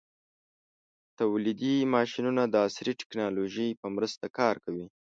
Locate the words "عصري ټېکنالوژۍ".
2.67-3.69